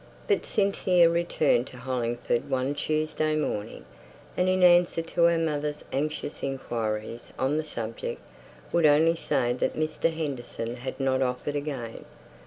But 0.27 0.47
Cynthia 0.47 1.11
returned 1.11 1.67
to 1.67 1.77
Hollingford 1.77 2.49
one 2.49 2.73
Tuesday 2.73 3.35
morning, 3.35 3.85
and 4.35 4.49
in 4.49 4.63
answer 4.63 5.03
to 5.03 5.21
her 5.25 5.37
mother's 5.37 5.83
anxious 5.93 6.41
inquiries 6.41 7.31
on 7.37 7.57
the 7.57 7.63
subject, 7.63 8.19
would 8.71 8.87
only 8.87 9.15
say 9.15 9.53
that 9.53 9.75
Mr. 9.75 10.11
Henderson 10.11 10.77
had 10.77 10.99
not 10.99 11.21
offered 11.21 11.55
again. 11.55 12.05